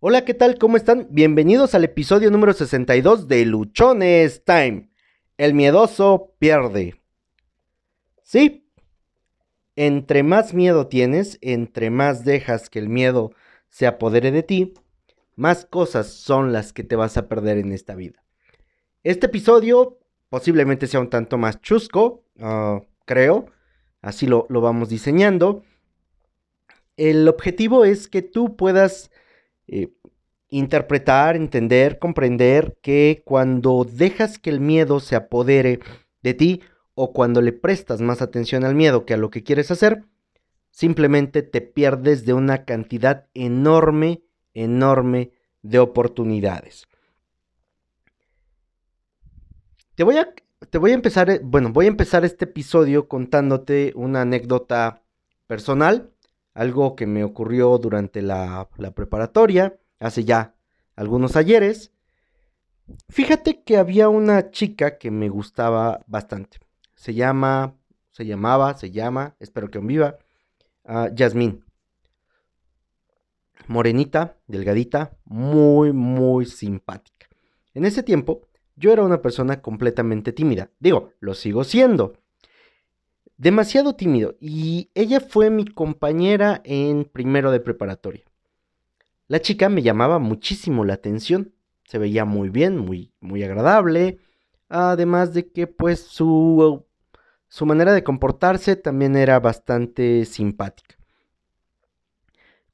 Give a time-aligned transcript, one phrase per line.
[0.00, 0.58] Hola, ¿qué tal?
[0.58, 1.08] ¿Cómo están?
[1.10, 4.90] Bienvenidos al episodio número 62 de Luchones Time.
[5.36, 7.02] El miedoso pierde.
[8.22, 8.70] Sí.
[9.74, 13.32] Entre más miedo tienes, entre más dejas que el miedo
[13.70, 14.74] se apodere de ti,
[15.34, 18.22] más cosas son las que te vas a perder en esta vida.
[19.02, 23.46] Este episodio posiblemente sea un tanto más chusco, ah, creo.
[24.00, 25.64] Así lo, lo vamos diseñando.
[26.96, 29.10] El objetivo es que tú puedas
[29.68, 29.88] eh,
[30.50, 35.80] interpretar, entender, comprender que cuando dejas que el miedo se apodere
[36.22, 36.62] de ti
[36.94, 40.04] o cuando le prestas más atención al miedo que a lo que quieres hacer,
[40.70, 44.22] simplemente te pierdes de una cantidad enorme,
[44.54, 46.86] enorme de oportunidades.
[49.94, 50.32] Te voy a,
[50.70, 55.02] te voy a empezar, eh, bueno, voy a empezar este episodio contándote una anécdota
[55.46, 56.12] personal
[56.58, 60.56] algo que me ocurrió durante la, preparatoria, hace ya
[60.96, 61.92] algunos ayeres.
[63.08, 66.58] Fíjate que había una chica que me gustaba bastante.
[66.96, 67.76] Se llama,
[68.10, 70.18] se llamaba, se llama, espero que viva,
[70.82, 71.64] uh, Yasmín.
[73.68, 77.28] Morenita, delgadita, muy, muy simpática.
[77.72, 80.70] En ese tiempo, yo era una persona completamente tímida.
[80.80, 82.14] Digo, lo sigo siendo
[83.38, 88.24] demasiado tímido y ella fue mi compañera en primero de preparatoria.
[89.28, 94.18] La chica me llamaba muchísimo la atención, se veía muy bien, muy, muy agradable,
[94.68, 96.84] además de que pues su,
[97.46, 100.96] su manera de comportarse también era bastante simpática.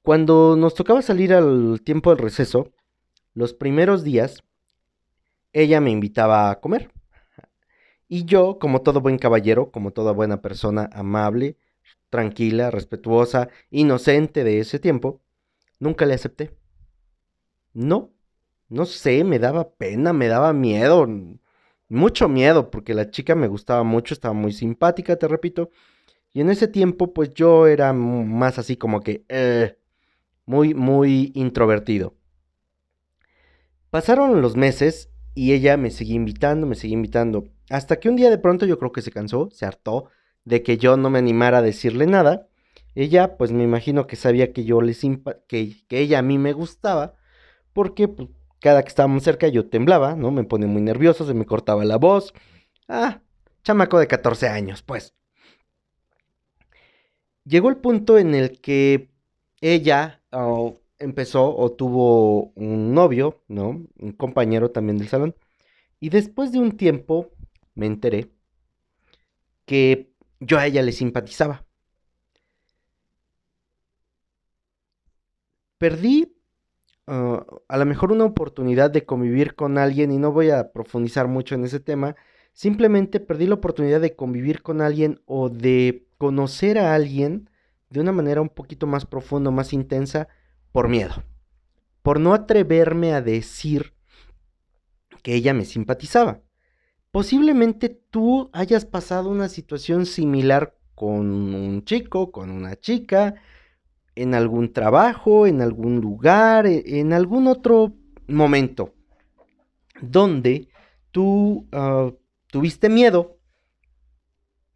[0.03, 2.73] Cuando nos tocaba salir al tiempo del receso,
[3.35, 4.43] los primeros días,
[5.53, 6.94] ella me invitaba a comer.
[8.09, 11.57] Y yo, como todo buen caballero, como toda buena persona amable,
[12.11, 15.23] tranquila, respetuosa, inocente de ese tiempo,
[15.81, 16.57] nunca le acepté.
[17.73, 18.13] No,
[18.69, 21.07] no sé, me daba pena, me daba miedo,
[21.89, 25.71] mucho miedo, porque la chica me gustaba mucho, estaba muy simpática, te repito.
[26.33, 29.79] Y en ese tiempo, pues yo era más así como que, eh,
[30.47, 32.15] muy, muy introvertido.
[33.91, 37.45] Pasaron los meses y ella me seguía invitando, me seguía invitando.
[37.71, 40.11] Hasta que un día de pronto yo creo que se cansó, se hartó
[40.45, 42.49] de que yo no me animara a decirle nada.
[42.95, 44.95] Ella, pues me imagino que sabía que yo le
[45.49, 47.15] que, que ella a mí me gustaba,
[47.73, 48.29] porque pues,
[48.61, 50.31] cada que estábamos cerca yo temblaba, ¿no?
[50.31, 52.33] Me ponía muy nervioso, se me cortaba la voz.
[52.89, 53.21] Ah,
[53.63, 55.15] chamaco de 14 años, pues.
[57.45, 59.11] Llegó el punto en el que
[59.61, 60.23] ella
[60.99, 63.85] empezó o tuvo un novio, ¿no?
[63.99, 65.35] Un compañero también del salón.
[66.01, 67.33] Y después de un tiempo
[67.75, 68.31] me enteré
[69.65, 71.65] que yo a ella le simpatizaba.
[75.79, 76.37] Perdí
[77.07, 81.29] ah, a lo mejor una oportunidad de convivir con alguien y no voy a profundizar
[81.29, 82.17] mucho en ese tema.
[82.53, 87.51] Simplemente perdí la oportunidad de convivir con alguien o de conocer a alguien
[87.91, 90.29] de una manera un poquito más profunda, más intensa,
[90.73, 91.23] por miedo.
[92.03, 93.95] Por no atreverme a decir
[95.23, 96.44] que ella me simpatizaba.
[97.15, 103.37] Posiblemente tú hayas pasado una situación similar con un chico, con una chica,
[104.17, 107.95] en algún trabajo, en algún lugar, e, en algún otro
[108.27, 108.95] momento,
[110.01, 110.67] donde
[111.13, 112.11] tú ah,
[112.49, 113.39] tuviste miedo,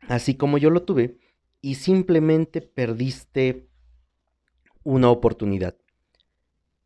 [0.07, 1.19] así como yo lo tuve,
[1.61, 3.67] y simplemente perdiste
[4.85, 5.75] una oportunidad.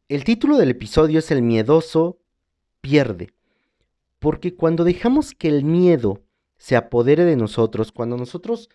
[0.09, 2.23] El título del episodio es El miedoso
[2.81, 3.35] pierde.
[4.23, 6.23] Porque cuando dejamos que el miedo
[6.57, 8.71] se apodere de nosotros, cuando nosotros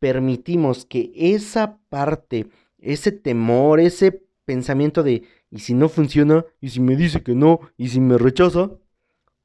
[0.00, 2.48] permitimos que esa parte,
[2.78, 5.22] ese temor, ese pensamiento de,
[5.52, 6.44] ¿y si no funciona?
[6.60, 7.60] ¿Y si me dice que no?
[7.76, 8.62] ¿Y si me rechaza?
[8.62, 8.80] O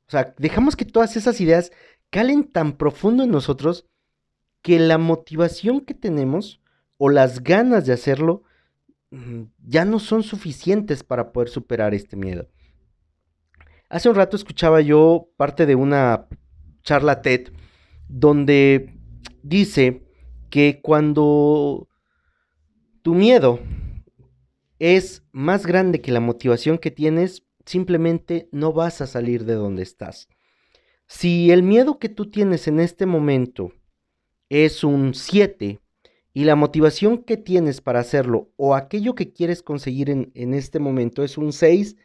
[0.07, 1.71] sea, dejamos que todas esas ideas
[2.09, 3.85] calen tan profundo en nosotros
[4.63, 6.61] que la motivación que tenemos
[6.97, 8.41] o las ganas de hacerlo
[9.11, 12.47] mm, ya no son suficientes para poder superar este miedo.
[13.93, 16.27] Hace un rato escuchaba yo parte de una
[16.81, 17.49] charla TED
[18.09, 18.91] donde
[19.43, 20.01] dice
[20.49, 21.87] que cuando
[23.03, 23.59] tu miedo
[24.79, 29.83] es más grande que la motivación que tienes, simplemente no vas a salir de donde
[29.83, 30.27] estás.
[31.05, 33.73] Si el miedo que tú tienes en este momento
[34.49, 35.81] es un 7
[36.33, 40.79] y la motivación que tienes para hacerlo o aquello que quieres conseguir en, en este
[40.79, 41.95] momento es un 6,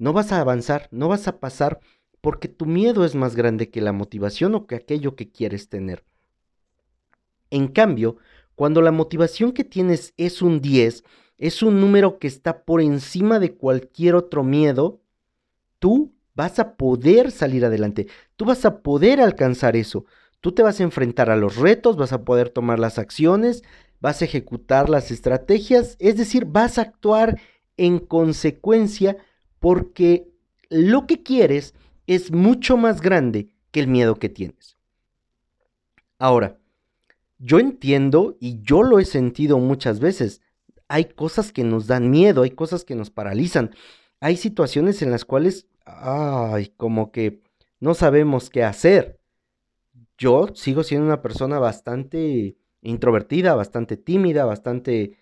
[0.00, 1.78] no vas a avanzar, no vas a pasar
[2.22, 6.04] porque tu miedo es más grande que la motivación o que aquello que quieres tener.
[7.50, 8.16] En cambio,
[8.54, 11.04] cuando la motivación que tienes es un 10
[11.36, 15.02] es un número que está por encima de cualquier otro miedo,
[15.78, 18.06] tú vas a poder salir adelante,
[18.36, 20.06] tú vas a poder alcanzar eso,
[20.40, 23.62] tú te vas a enfrentar a los retos, vas a poder tomar las acciones,
[24.00, 27.38] vas a ejecutar las estrategias, es decir, vas a actuar
[27.76, 29.18] en consecuencia
[29.60, 30.28] porque
[30.68, 31.74] lo que quieres
[32.06, 34.76] es mucho más grande que el miedo que tienes.
[36.18, 36.58] Ahora,
[37.38, 40.42] yo entiendo y yo lo he sentido muchas veces.
[40.88, 43.70] Hay cosas que nos dan miedo, hay cosas que nos paralizan.
[44.20, 47.42] Hay situaciones en las cuales, ay, como que
[47.78, 49.20] no sabemos qué hacer.
[50.18, 55.16] Yo sigo siendo una persona bastante introvertida, bastante tímida, bastante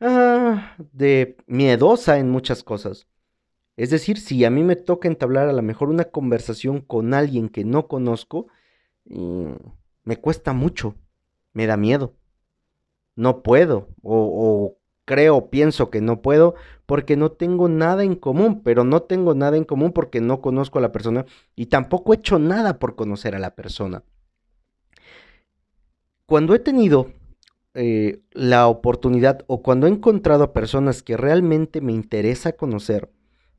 [0.00, 3.08] ah, de miedosa en muchas cosas.
[3.80, 7.48] Es decir, si a mí me toca entablar a lo mejor una conversación con alguien
[7.48, 8.48] que no conozco,
[9.06, 9.52] mm,
[10.04, 10.96] me cuesta mucho,
[11.54, 12.12] me da miedo.
[13.16, 18.60] No puedo, o, o creo, pienso que no puedo, porque no tengo nada en común,
[18.62, 21.24] pero no tengo nada en común porque no conozco a la persona
[21.56, 24.04] y tampoco he hecho nada por conocer a la persona.
[26.26, 27.14] Cuando he tenido
[27.72, 33.10] eh, la oportunidad o cuando he encontrado a personas que realmente me interesa conocer,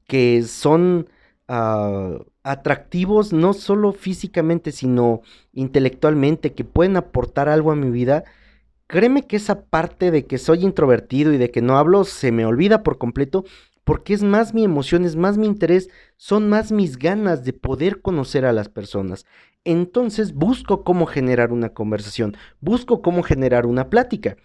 [0.07, 1.09] que son
[1.48, 5.21] ah, atractivos no solo físicamente, sino
[5.53, 8.24] intelectualmente, que pueden aportar algo a mi vida,
[8.88, 12.45] créeme que esa parte de que soy introvertido y de que no hablo se me
[12.45, 13.45] olvida por completo
[13.83, 18.01] porque es más mi emoción, es más mi interés, son más mis ganas de poder
[18.01, 19.25] conocer a las personas.
[19.63, 24.38] Entonces busco cómo generar una conversación, busco cómo generar una plática.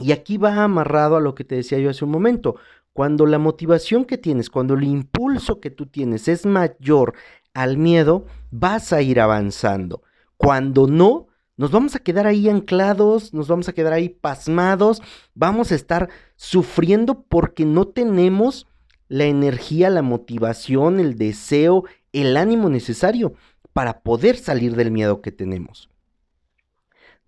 [0.00, 2.56] Y aquí va amarrado a lo que te decía yo hace un momento.
[2.98, 7.14] Cuando la motivación que tienes, cuando el impulso que tú tienes es mayor
[7.54, 10.02] al miedo, vas a ir avanzando.
[10.36, 15.00] Cuando no, nos vamos a quedar ahí anclados, nos vamos a quedar ahí pasmados,
[15.34, 18.66] vamos a estar sufriendo porque no tenemos
[19.06, 23.34] la energía, la motivación, el deseo, el ánimo necesario
[23.72, 25.88] para poder salir del miedo que tenemos.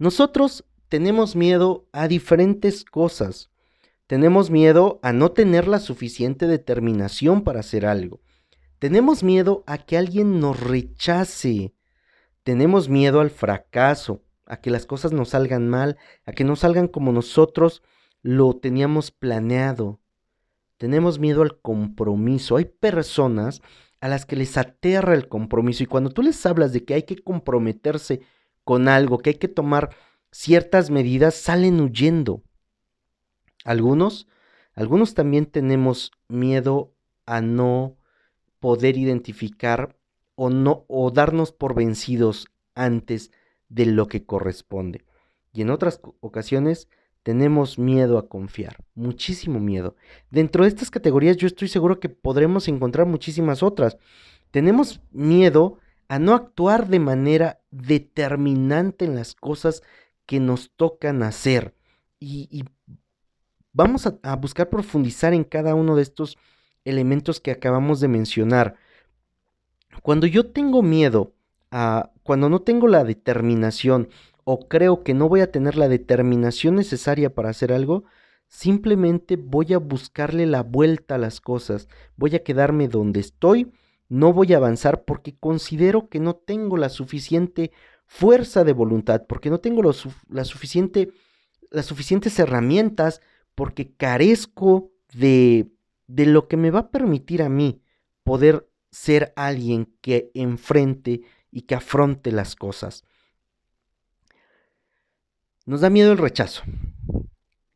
[0.00, 3.49] Nosotros tenemos miedo a diferentes cosas.
[4.10, 8.20] Tenemos miedo a no tener la suficiente determinación para hacer algo.
[8.80, 11.76] Tenemos miedo a que alguien nos rechace.
[12.42, 15.96] Tenemos miedo al fracaso, a que las cosas nos salgan mal,
[16.26, 17.84] a que no salgan como nosotros
[18.20, 20.00] lo teníamos planeado.
[20.76, 22.56] Tenemos miedo al compromiso.
[22.56, 23.62] Hay personas
[24.00, 27.04] a las que les aterra el compromiso y cuando tú les hablas de que hay
[27.04, 28.22] que comprometerse
[28.64, 29.90] con algo, que hay que tomar
[30.32, 32.42] ciertas medidas, salen huyendo.
[33.64, 34.26] Algunos,
[34.74, 36.92] algunos también tenemos miedo
[37.26, 37.96] a no
[38.58, 39.96] poder identificar
[40.34, 43.30] o no o darnos por vencidos antes
[43.68, 45.04] de lo que corresponde.
[45.52, 46.88] Y en otras ocasiones
[47.22, 49.96] tenemos miedo a confiar, muchísimo miedo.
[50.30, 53.98] Dentro de estas categorías yo estoy seguro que podremos encontrar muchísimas otras.
[54.50, 55.78] Tenemos miedo
[56.08, 59.82] a no actuar de manera determinante en las cosas
[60.26, 61.74] que nos tocan hacer.
[62.18, 62.64] Y,
[63.72, 66.38] vamos a, buscar profundizar en cada uno de estos
[66.84, 68.76] elementos que acabamos de mencionar.
[70.02, 71.34] Cuando yo tengo miedo
[71.70, 74.08] a, cuando no tengo la determinación
[74.44, 78.04] o creo que no voy a tener la determinación necesaria para hacer algo,
[78.48, 83.70] simplemente voy a buscarle la vuelta a las cosas, voy a quedarme donde estoy,
[84.08, 87.70] no voy a avanzar porque considero que no tengo la suficiente
[88.06, 89.82] fuerza de voluntad, porque no tengo
[90.28, 91.12] la suficiente,
[91.70, 93.20] las suficientes herramientas,
[93.60, 95.70] porque carezco de,
[96.06, 97.82] de lo que me va a permitir a mí
[98.24, 103.04] poder ser alguien que enfrente y que afronte las cosas.
[105.66, 106.62] Nos da miedo el rechazo.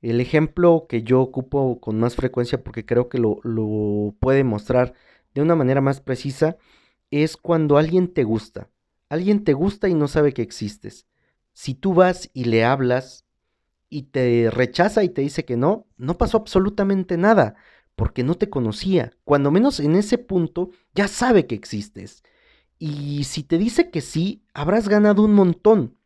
[0.00, 4.94] El ejemplo que yo ocupo con más frecuencia porque creo que lo, lo puede mostrar
[5.34, 6.56] de una manera más precisa
[7.10, 8.70] es cuando alguien te gusta.
[9.10, 11.06] Alguien te gusta y no sabe que existes.
[11.52, 13.23] Si tú vas y le hablas
[13.88, 17.54] y te rechaza y te dice que no, no pasó absolutamente nada
[17.96, 19.12] porque no te conocía.
[19.24, 22.22] Cuando menos en ese punto ya sabe que existes.
[22.78, 25.96] Y si te dice que sí, habrás ganado un montón.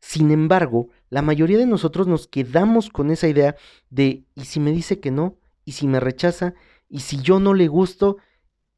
[0.00, 3.56] Sin embargo, la mayoría de nosotros nos quedamos con esa idea
[3.90, 5.38] de, ¿y si me dice que no?
[5.64, 6.54] ¿Y si me rechaza?
[6.88, 8.16] ¿Y si yo no le gusto?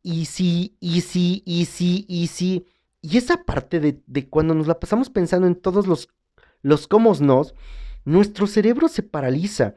[0.02, 2.66] ¿Y si, y si, y si, y si?
[3.00, 6.08] Y esa parte de, de cuando nos la pasamos pensando en todos los,
[6.62, 7.54] los cómo nos,
[8.04, 9.74] nuestro cerebro se paraliza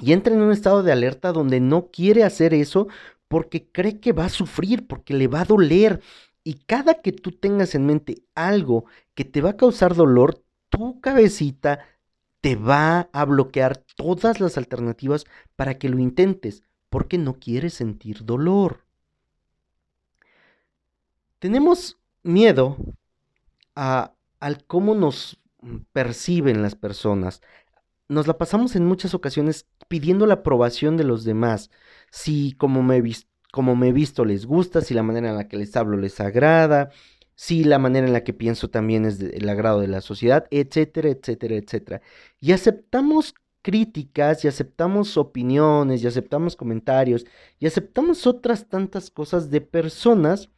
[0.00, 2.88] y entra en un estado de alerta donde no quiere hacer eso
[3.28, 6.00] porque cree que va a sufrir, porque le va a doler.
[6.42, 11.00] Y cada que tú tengas en mente algo que te va a causar dolor, tu
[11.00, 11.80] cabecita
[12.40, 15.24] te va a bloquear todas las alternativas
[15.56, 18.84] para que lo intentes, porque no quieres sentir dolor.
[21.38, 22.76] Tenemos miedo
[23.74, 25.40] a, al cómo nos
[25.92, 27.40] perciben las personas.
[28.08, 31.70] Nos la pasamos en muchas ocasiones pidiendo la aprobación de los demás.
[32.10, 35.74] Si como me, me he visto les gusta, si la manera en la que les
[35.76, 36.90] hablo les agrada,
[37.34, 41.08] si la manera en la que pienso también es del agrado de la sociedad, etcétera,
[41.08, 42.02] etcétera, etcétera.
[42.40, 47.24] Y aceptamos críticas y aceptamos opiniones y aceptamos comentarios
[47.58, 50.50] y aceptamos otras tantas cosas de personas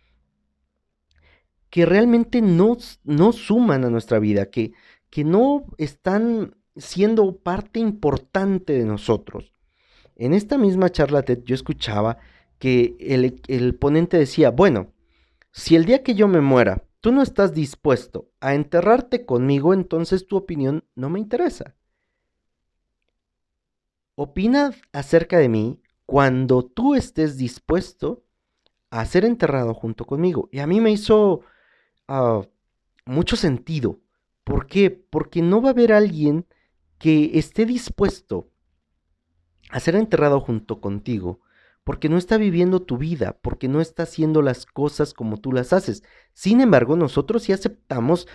[1.70, 4.72] que realmente no, no suman a nuestra vida, que,
[5.16, 9.54] que no están siendo parte importante de nosotros.
[10.14, 12.18] En esta misma charla TED yo escuchaba
[12.58, 14.92] que el, el ponente decía, bueno,
[15.52, 20.26] si el día que yo me muera, tú no estás dispuesto a enterrarte conmigo, entonces
[20.26, 21.74] tu opinión no me interesa.
[24.16, 28.22] Opina acerca de mí cuando tú estés dispuesto
[28.90, 30.50] a ser enterrado junto conmigo.
[30.52, 31.40] Y a mí me hizo
[32.06, 32.42] ah,
[33.06, 34.00] mucho sentido.
[34.46, 34.92] ¿Por qué?
[34.92, 36.46] Porque no va a haber alguien
[36.98, 38.48] que esté dispuesto
[39.70, 41.40] a ser enterrado junto contigo
[41.82, 45.72] porque no está viviendo tu vida, porque no está haciendo las cosas como tú las
[45.72, 46.04] haces.
[46.32, 48.28] Sin embargo, nosotros sí aceptamos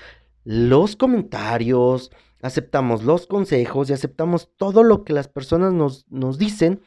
[0.44, 6.82] los comentarios, aceptamos los consejos y aceptamos todo lo que las personas nos, nos dicen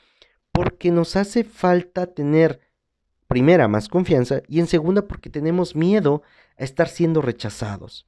[0.53, 2.61] porque nos hace falta tener,
[3.27, 6.21] primera, más confianza y en segunda, porque tenemos miedo
[6.59, 8.07] a estar siendo rechazados.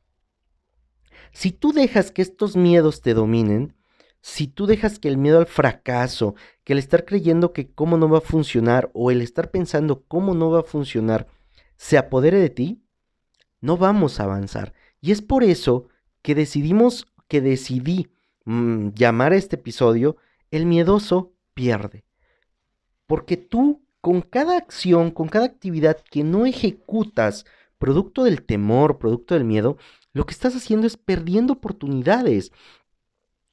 [1.32, 3.74] Si tú dejas que estos miedos te dominen,
[4.20, 8.08] si tú dejas que el miedo al fracaso, que el estar creyendo que cómo no
[8.08, 11.28] va a funcionar o el estar pensando cómo no va a funcionar
[11.76, 12.82] se apodere de ti,
[13.60, 14.72] no vamos a avanzar.
[15.00, 15.88] Y es por eso
[16.22, 18.08] que decidimos, que decidí
[18.44, 20.16] mm, llamar a este episodio
[20.50, 22.04] El miedoso pierde.
[23.06, 27.44] Porque tú, con cada acción, con cada actividad que no ejecutas,
[27.78, 29.76] producto del temor, producto del miedo,
[30.16, 32.50] lo que estás haciendo es perdiendo oportunidades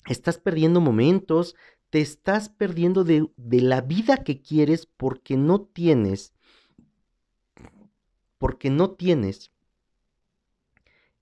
[0.07, 1.55] estás perdiendo momentos,
[1.89, 6.33] te estás perdiendo de, la vida que quieres porque no tienes,
[8.37, 9.51] porque no tienes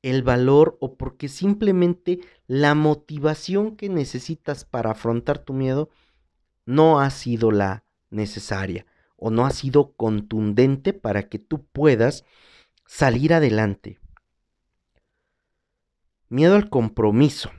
[0.02, 5.90] el valor o porque simplemente la motivación que necesitas para afrontar tu miedo
[6.66, 12.26] no ha sido la necesaria o no ha sido contundente para que tú puedas
[12.88, 14.01] salir adelante.
[16.32, 17.52] Miedo al compromiso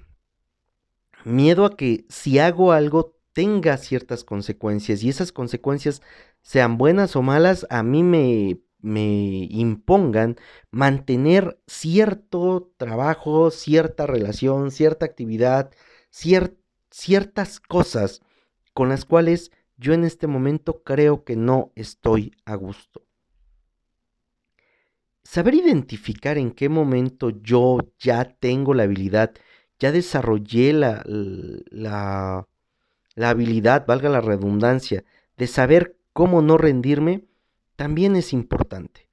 [1.25, 6.03] miedo a que si hago algo tenga ciertas consecuencias y esas consecuencias
[6.43, 10.37] sean buenas o malas, a mí me, me impongan
[10.71, 15.71] mantener cierto trabajo, cierta relación, cierta actividad,
[16.91, 18.21] ciertas cosas
[18.75, 23.03] con las cuales yo en este momento creo que no estoy a gusto.
[25.25, 29.33] Saber identificar en qué momento yo ya tengo la habilidad
[29.83, 32.47] ya desarrollé la, la,
[33.17, 35.05] la habilidad, valga la redundancia,
[35.37, 37.25] de saber cómo no rendirme,
[37.75, 39.09] también es importante.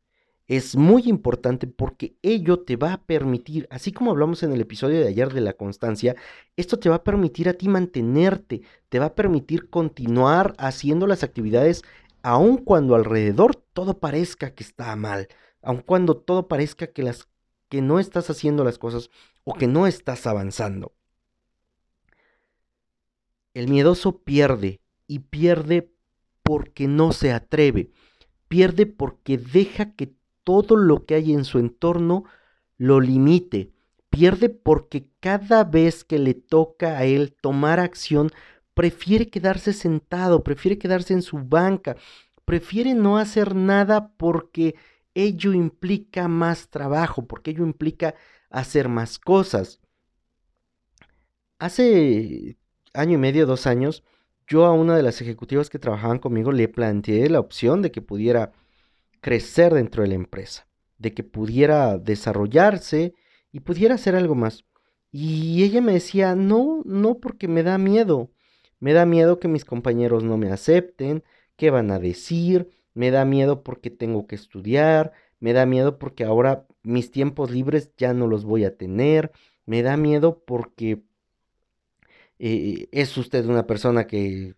[0.48, 5.00] Es muy importante porque ello te va a permitir, así como hablamos en el episodio
[5.00, 6.16] de ayer de la constancia,
[6.56, 11.24] esto te va a permitir a ti mantenerte, te va a permitir continuar haciendo las
[11.24, 11.82] actividades
[12.22, 15.30] aun cuando alrededor todo parezca que está mal,
[15.62, 17.12] aun cuando todo parezca que
[17.70, 19.10] que no estás haciendo las cosas
[19.44, 20.94] o que no estás avanzando.
[23.54, 25.92] El miedoso pierde y pierde
[26.44, 27.92] porque no se atreve,
[28.48, 30.14] pierde porque deja que
[30.44, 32.26] todo lo que hay en su entorno
[32.78, 33.72] lo limite,
[34.10, 38.32] pierde porque cada vez que le toca a él tomar acción,
[38.74, 41.98] prefiere quedarse sentado, prefiere quedarse en su banca,
[42.46, 44.76] prefiere no hacer nada porque
[45.24, 48.16] ello implica más trabajo, porque ello implica
[48.50, 49.80] hacer más cosas.
[51.60, 52.58] Hace
[52.94, 54.04] año y medio, dos años,
[54.48, 58.02] yo a una de las ejecutivas que trabajaban conmigo le planteé la opción de que
[58.02, 58.52] pudiera
[59.22, 63.14] crecer dentro de la empresa, de que pudiera desarrollarse
[63.52, 64.66] y pudiera hacer algo más.
[65.12, 68.32] Y ella me decía, no, no porque me da miedo.
[68.80, 71.24] Me da miedo que mis compañeros no me acepten,
[71.58, 76.26] qué van a decir, me da miedo porque tengo que estudiar, me da miedo porque
[76.26, 79.32] ahora mis tiempos libres ya no los voy a tener,
[79.66, 81.02] me da miedo porque
[82.40, 84.56] eh, es usted una persona que,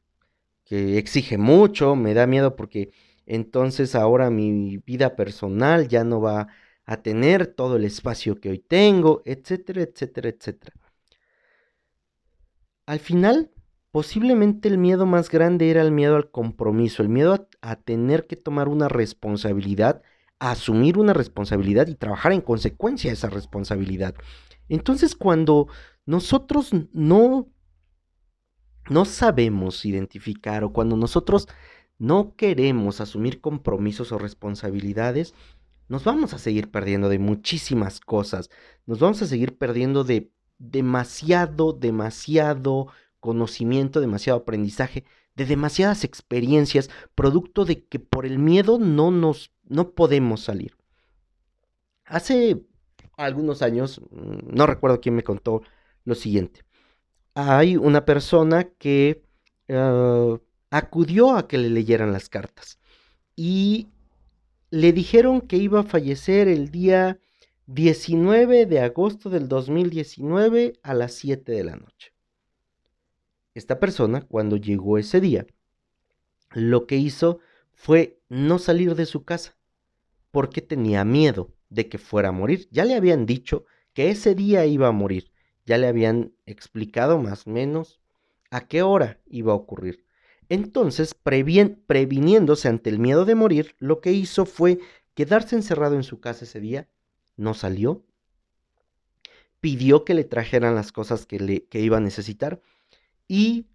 [0.65, 2.91] que exige mucho, me da miedo porque
[3.27, 6.47] entonces ahora mi vida personal ya no va
[6.85, 10.73] a tener todo el espacio que hoy tengo, etcétera, etcétera, etcétera.
[12.87, 13.51] al final,
[13.91, 18.37] posiblemente el miedo más grande era el miedo al compromiso, el miedo a, tener que
[18.37, 20.01] tomar una responsabilidad,
[20.39, 24.15] a asumir una responsabilidad y trabajar en consecuencia de esa responsabilidad.
[24.69, 25.67] Entonces, cuando
[26.05, 27.49] nosotros no,
[28.89, 31.47] no sabemos identificar o cuando nosotros
[31.99, 35.35] no queremos asumir compromisos o responsabilidades,
[35.89, 38.49] nos vamos a seguir perdiendo de muchísimas cosas.
[38.85, 42.87] Nos vamos a seguir perdiendo de demasiado, demasiado
[43.21, 49.91] conocimiento, demasiado aprendizaje, de demasiadas experiencias, producto de que por el miedo no nos no
[49.91, 50.75] podemos salir.
[52.05, 52.61] Hace
[53.15, 55.61] algunos años, mm, no recuerdo quién me contó
[56.03, 56.61] lo siguiente.
[57.35, 59.23] Hay una persona que
[59.69, 60.37] ah,
[60.71, 62.79] acudió a que le leyeran las cartas
[63.35, 63.87] y
[64.71, 67.19] le dijeron que iba a fallecer el día
[67.67, 72.10] 19 de agosto del 2019 a las 7 de la noche.
[73.53, 75.45] Esta persona, cuando llegó ese día,
[76.51, 77.39] lo que hizo
[77.73, 79.57] fue no salir de su casa
[80.31, 82.67] porque tenía miedo de que fuera a morir.
[82.71, 85.31] Ya le habían dicho que ese día iba a morir.
[85.65, 87.99] Ya le habían explicado más o menos
[88.49, 90.05] a qué hora iba a ocurrir.
[90.49, 94.79] Entonces, previniéndose ante el miedo de morir, lo que hizo fue
[95.13, 96.89] quedarse encerrado en su casa ese día,
[97.37, 98.03] no salió,
[99.61, 102.61] pidió que le trajeran las cosas que, le, iba a necesitar
[103.27, 103.67] y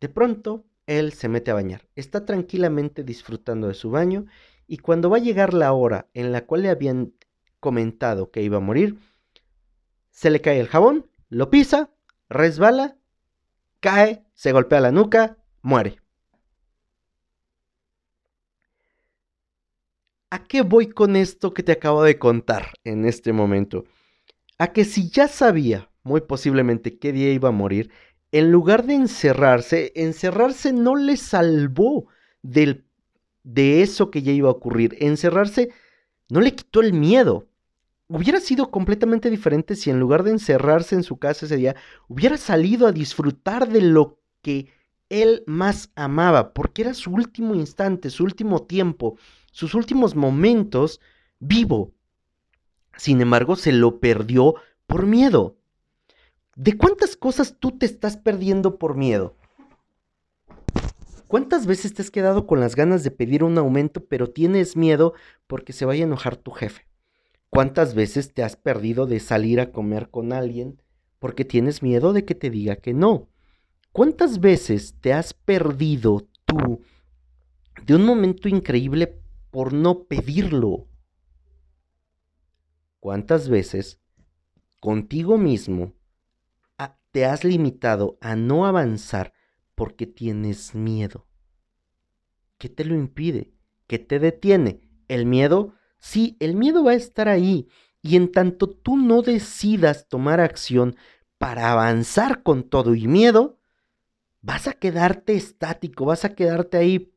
[0.00, 1.88] de pronto él se mete a bañar.
[1.96, 4.26] Está tranquilamente disfrutando de su baño
[4.66, 7.12] y cuando va a llegar la hora en la cual le habían
[7.60, 8.98] comentado que iba a morir,
[10.10, 11.90] se le cae el jabón, lo pisa,
[12.28, 12.96] resbala,
[13.80, 16.00] cae, se golpea la nuca, muere.
[20.30, 23.84] ¿A qué voy con esto que te acabo de contar en este momento?
[24.58, 27.90] A que si ya sabía muy posiblemente qué día iba a morir,
[28.32, 32.06] en lugar de encerrarse, encerrarse no le salvó
[32.42, 32.84] del,
[33.42, 34.96] de eso que ya iba a ocurrir.
[35.00, 35.70] Encerrarse
[36.28, 37.46] no le quitó el miedo.
[38.08, 41.76] Hubiera sido completamente diferente si en lugar de encerrarse en su casa ese día,
[42.08, 44.70] hubiera salido a disfrutar de lo que
[45.08, 49.18] él más amaba, porque era su último instante, su último tiempo,
[49.52, 51.00] sus últimos momentos
[51.38, 51.92] vivo.
[52.96, 54.54] Sin embargo, se lo perdió
[54.86, 55.56] por miedo.
[56.58, 59.36] ¿De cuántas cosas tú te estás perdiendo por miedo?
[61.28, 65.14] ¿Cuántas veces te has quedado con las ganas de pedir un aumento pero tienes miedo
[65.46, 66.88] porque se vaya a enojar tu jefe?
[67.48, 70.82] ¿Cuántas veces te has perdido de salir a comer con alguien
[71.20, 73.28] porque tienes miedo de que te diga que no?
[73.92, 76.82] ¿Cuántas veces te has perdido tú
[77.86, 80.88] de un momento increíble por no pedirlo.
[83.00, 84.00] ¿Cuántas veces
[84.80, 85.94] contigo mismo
[87.10, 89.32] te has limitado a no avanzar
[89.74, 91.26] porque tienes miedo?
[92.58, 93.52] ¿Qué te lo impide?
[93.86, 94.80] ¿Qué te detiene?
[95.08, 95.74] ¿El miedo?
[95.98, 97.68] Sí, el miedo va a estar ahí.
[98.02, 100.96] Y en tanto tú no decidas tomar acción
[101.38, 103.58] para avanzar con todo y miedo,
[104.40, 107.12] vas a quedarte estático, vas a quedarte ahí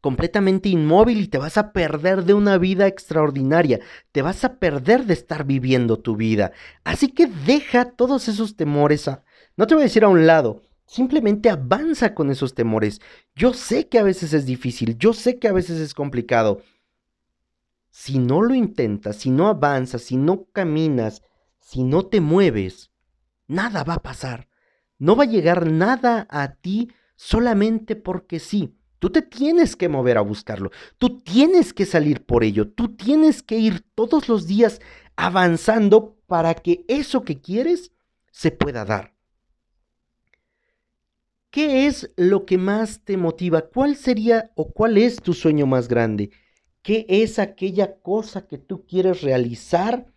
[0.00, 3.80] completamente inmóvil y te vas a perder de una vida extraordinaria,
[4.12, 6.52] te vas a perder de estar viviendo tu vida.
[6.84, 9.24] Así que deja todos esos temores a...
[9.56, 13.00] No te voy a decir a un lado, simplemente avanza con esos temores.
[13.34, 16.62] Yo sé que a veces es difícil, yo sé que a veces es complicado.
[17.90, 21.22] Si no lo intentas, si no avanzas, si no caminas,
[21.60, 22.90] si no te mueves,
[23.48, 24.48] nada va a pasar.
[24.98, 28.78] No va a llegar nada a ti solamente porque sí.
[29.06, 30.72] Tú te tienes que mover a buscarlo.
[30.98, 32.72] Tú tienes que salir por ello.
[32.72, 34.80] Tú tienes que ir todos los días
[35.14, 37.92] avanzando para que eso que quieres
[38.32, 39.14] se pueda dar.
[41.50, 43.68] ¿Qué es lo que más te motiva?
[43.68, 46.32] ¿Cuál sería o cuál es tu sueño más grande?
[46.82, 50.12] ¿Qué es aquella cosa que tú quieres realizar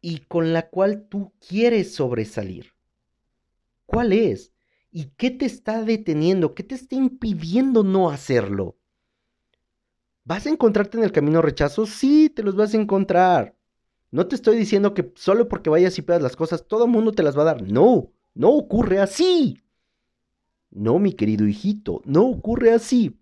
[0.00, 2.74] y con la cual tú quieres sobresalir?
[3.86, 4.52] ¿Cuál es?
[4.90, 6.54] ¿Y qué te está deteniendo?
[6.54, 8.76] ¿Qué te está impidiendo no hacerlo?
[10.24, 11.86] ¿Vas a encontrarte en el camino rechazo?
[11.86, 13.56] Sí, te los vas a encontrar.
[14.10, 17.12] No te estoy diciendo que solo porque vayas y pedas las cosas, todo el mundo
[17.12, 17.62] te las va a dar.
[17.62, 19.62] No, no ocurre así.
[20.70, 23.18] No, mi querido hijito, no ocurre así.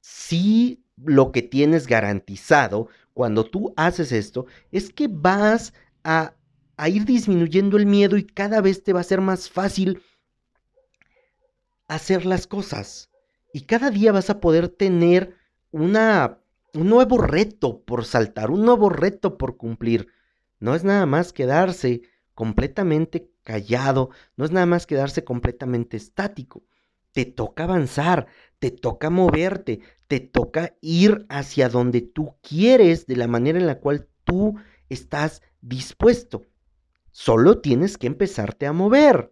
[0.00, 5.72] Sí, lo que tienes garantizado cuando tú haces esto es que vas
[6.04, 6.34] a,
[6.76, 10.02] a ir disminuyendo el miedo y cada vez te va a ser más fácil
[11.94, 13.10] hacer las cosas.
[13.52, 15.36] Y cada día vas a poder tener
[15.70, 16.38] una,
[16.74, 20.08] un nuevo reto por saltar, un nuevo reto por cumplir.
[20.58, 22.02] No es nada más quedarse
[22.34, 26.62] completamente callado, no es nada más quedarse completamente estático.
[27.12, 28.26] Te toca avanzar,
[28.58, 33.80] te toca moverte, te toca ir hacia donde tú quieres de la manera en la
[33.80, 34.54] cual tú
[34.88, 36.46] estás dispuesto.
[37.10, 39.31] Solo tienes que empezarte a mover.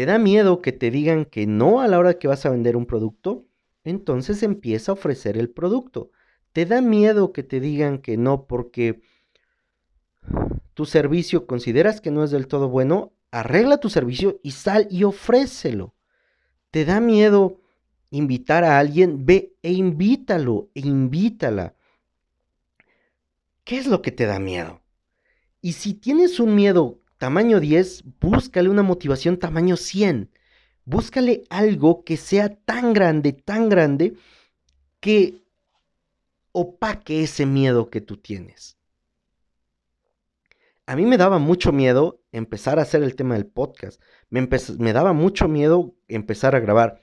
[0.00, 2.74] ¿Te da miedo que te digan que no a la hora que vas a vender
[2.74, 3.44] un producto?
[3.84, 6.10] Entonces empieza a ofrecer el producto.
[6.54, 9.02] ¿Te da miedo que te digan que no porque
[10.72, 13.12] tu servicio consideras que no es del todo bueno?
[13.30, 15.94] Arregla tu servicio y sal y ofrécelo.
[16.70, 17.60] ¿Te da miedo
[18.08, 19.26] invitar a alguien?
[19.26, 21.74] Ve e invítalo e invítala.
[23.64, 24.80] ¿Qué es lo que te da miedo?
[25.60, 30.30] Y si tienes un miedo tamaño 10, búscale una motivación tamaño 100.
[30.86, 34.14] Búscale algo que sea tan grande, tan grande,
[35.00, 35.42] que
[36.52, 38.78] opaque ese miedo que tú tienes.
[40.86, 44.00] A mí me daba mucho miedo empezar a hacer el tema del podcast.
[44.30, 47.02] Me, me daba mucho miedo empezar a grabar.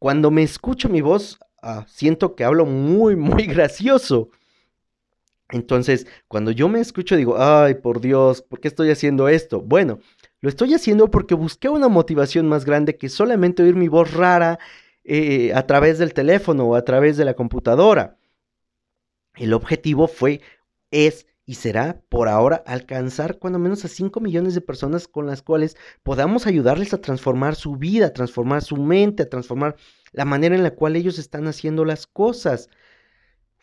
[0.00, 4.30] Cuando me escucho mi voz, ah, siento que hablo muy, muy gracioso.
[5.50, 9.60] Entonces, cuando yo me escucho, digo, ay, por Dios, ¿por qué estoy haciendo esto?
[9.60, 10.00] Bueno,
[10.40, 14.58] lo estoy haciendo porque busqué una motivación más grande que solamente oír mi voz rara
[15.04, 18.16] eh, a través del teléfono o a través de la computadora.
[19.36, 20.40] El objetivo fue,
[20.90, 25.42] es y será por ahora alcanzar cuando menos a 5 millones de personas con las
[25.42, 29.76] cuales podamos ayudarles a transformar su vida, a transformar su mente, a transformar
[30.12, 32.70] la manera en la cual ellos están haciendo las cosas.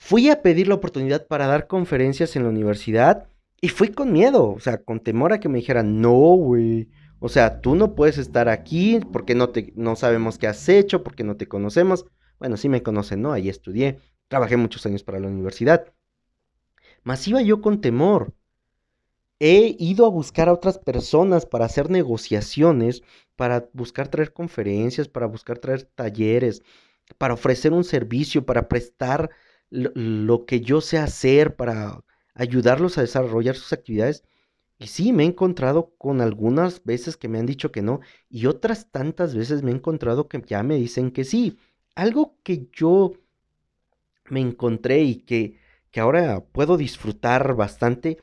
[0.04, 3.30] Fui a pedir la oportunidad para dar conferencias en la universidad
[3.62, 6.90] y fui con miedo, o sea, con temor a que me dijeran, no, güey.
[7.20, 11.04] O sea, tú no puedes estar aquí porque no, te, no sabemos qué has hecho,
[11.04, 12.08] porque no te conocemos.
[12.40, 13.32] Bueno, sí me conocen, ¿no?
[13.32, 15.94] Ahí estudié, trabajé muchos años para la universidad.
[17.04, 18.34] Mas iba yo con temor.
[19.40, 23.04] He ido a buscar a otras personas para hacer negociaciones,
[23.36, 26.64] para buscar traer conferencias, para buscar traer talleres,
[27.20, 29.30] para ofrecer un servicio, para prestar
[29.72, 32.04] lo, que yo sé hacer para
[32.36, 34.24] ayudarlos a desarrollar sus actividades.
[34.78, 38.48] Y sí, me he encontrado con algunas veces que me han dicho que no y
[38.48, 41.58] otras tantas veces me he encontrado que ya me dicen que sí.
[41.96, 43.14] Algo que yo
[44.30, 45.58] me encontré y que,
[45.92, 48.18] que ahora puedo disfrutar bastante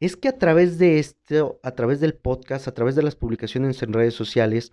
[0.00, 3.82] es que a través de esto, a través del podcast, a través de las publicaciones
[3.82, 4.72] en redes sociales,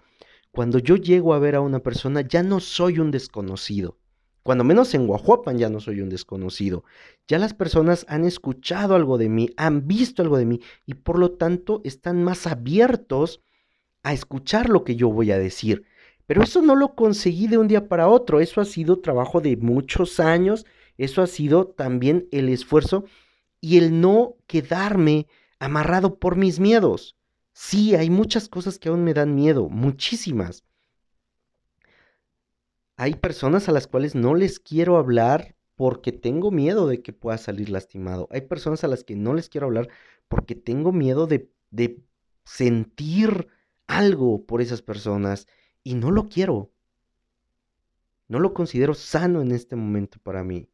[0.51, 3.97] cuando yo llego a ver a una persona ya no soy un desconocido.
[4.45, 6.83] Cuando menos en Guajuapan ya no soy un desconocido.
[7.27, 11.17] Ya las personas han escuchado algo de mí, han visto algo de mí y por
[11.17, 13.41] lo tanto están más abiertos
[14.03, 15.85] a escuchar lo que yo voy a decir.
[16.27, 19.57] Pero eso no lo conseguí de un día para otro, eso ha sido trabajo de
[19.57, 20.67] muchos años,
[20.99, 23.05] eso ha sido también el esfuerzo
[23.61, 25.25] y el no quedarme
[25.57, 27.17] amarrado por mis miedos.
[27.53, 30.63] Sí, hay muchas cosas que aún me dan miedo, muchísimas
[32.97, 37.37] hay personas a las cuales no les quiero hablar porque tengo miedo de que pueda
[37.37, 38.27] salir lastimado.
[38.31, 39.89] Hay personas a las que no les quiero hablar
[40.27, 42.01] porque tengo miedo de, de
[42.45, 43.47] sentir
[43.87, 45.47] algo por esas personas
[45.83, 46.71] y no lo quiero.
[48.27, 50.69] No lo considero sano en este momento para mí.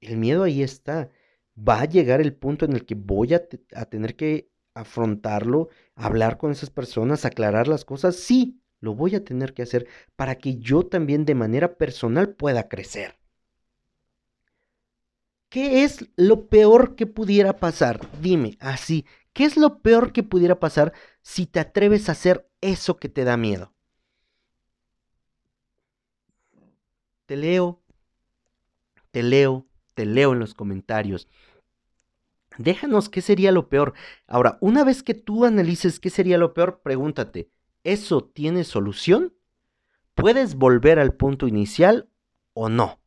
[0.00, 1.10] El miedo ahí está.
[1.56, 3.42] Va a llegar el punto en el que voy a,
[3.74, 8.16] a tener que afrontarlo, hablar con esas personas, aclarar las cosas.
[8.16, 9.86] Sí, lo voy a tener que hacer
[10.16, 13.18] para que yo también de manera personal pueda crecer.
[15.48, 18.00] ¿Qué es lo peor que pudiera pasar?
[18.20, 22.96] Dime, así, ¿qué es lo peor que pudiera pasar si te atreves a hacer eso
[22.98, 23.72] que te da miedo?
[27.26, 27.82] Te leo,
[29.10, 31.28] te leo, te leo en los comentarios.
[32.58, 33.94] Déjanos qué sería lo peor.
[34.26, 37.50] Ahora, una vez que tú analices qué sería lo peor, pregúntate,
[37.86, 39.32] ¿eso tiene solución?
[40.14, 42.08] ¿Puedes volver al punto inicial
[42.52, 43.00] o no?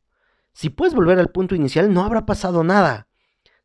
[0.52, 3.08] Si puedes volver al punto inicial, no habrá pasado nada.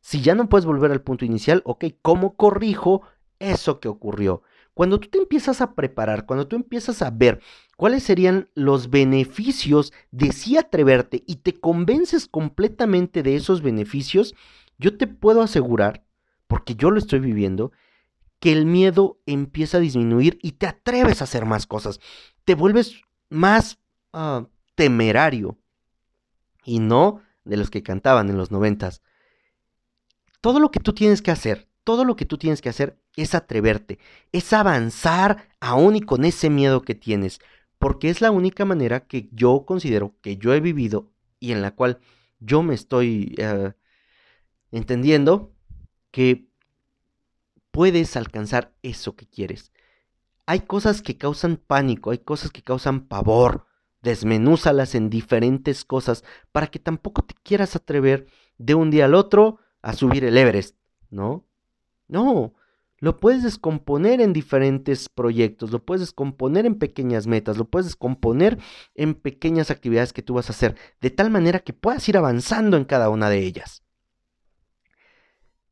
[0.00, 3.02] Si ya no puedes volver al punto inicial, ok, ¿cómo corrijo
[3.38, 4.42] eso que ocurrió?
[4.74, 7.40] Cuando tú te empiezas a preparar, cuando tú empiezas a ver
[7.78, 14.34] cuáles serían los beneficios de sí atreverte y te convences completamente de esos beneficios,
[14.78, 16.04] yo te puedo asegurar,
[16.46, 17.72] porque yo lo estoy viviendo,
[18.40, 22.00] que el miedo empieza a disminuir y te atreves a hacer más cosas.
[22.44, 23.78] Te vuelves más
[24.12, 25.58] ah, temerario.
[26.64, 29.02] Y no de los que cantaban en los noventas.
[30.40, 33.34] Todo lo que tú tienes que hacer, todo lo que tú tienes que hacer es
[33.34, 33.98] atreverte,
[34.32, 37.40] es avanzar aún y con ese miedo que tienes,
[37.78, 41.70] porque es la única manera que yo considero que yo he vivido y en la
[41.70, 42.00] cual
[42.40, 43.72] yo me estoy eh,
[44.72, 45.52] entendiendo
[46.10, 46.48] que
[47.76, 49.70] puedes alcanzar eso que quieres.
[50.46, 53.66] Hay cosas que causan pánico, hay cosas que causan pavor.
[54.00, 59.58] Desmenúzalas en diferentes cosas para que tampoco te quieras atrever de un día al otro
[59.82, 60.74] a subir el Everest,
[61.10, 61.44] ¿no?
[62.08, 62.54] No,
[62.98, 68.58] lo puedes descomponer en diferentes proyectos, lo puedes descomponer en pequeñas metas, lo puedes descomponer
[68.94, 72.78] en pequeñas actividades que tú vas a hacer, de tal manera que puedas ir avanzando
[72.78, 73.85] en cada una de ellas.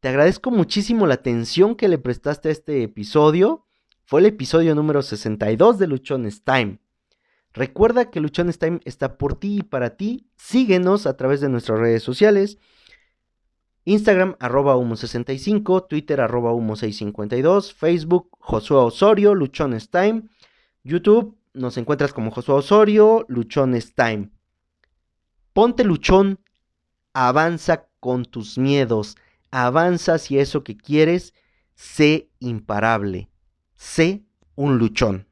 [0.05, 3.65] Te agradezco muchísimo la atención que le prestaste a este episodio.
[4.05, 6.79] Fue el episodio número 62 de Luchones Time.
[7.55, 10.29] Recuerda que Luchones Time está por ti y para ti.
[10.37, 12.59] Síguenos a través de nuestras redes sociales.
[13.87, 20.25] Instagram arroba humo65, Twitter arroba humo652, Facebook Josué Osorio, Luchones Time,
[20.83, 24.29] YouTube nos encuentras como Josué Osorio, Luchones Time.
[25.55, 26.41] Ponte luchón,
[27.15, 29.17] avanza con tus miedos,
[29.63, 31.33] avanza si eso que quieres,
[31.77, 33.31] sé imparable,
[33.77, 34.25] sé
[34.57, 35.29] un luchón.